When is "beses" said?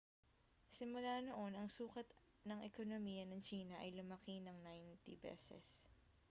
5.25-5.67